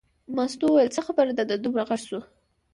مستو 0.35 0.65
وویل 0.67 0.89
څه 0.95 1.01
خبره 1.07 1.31
ده 1.37 1.55
دومره 1.63 1.83
غږ 1.89 2.01
شو. 2.09 2.19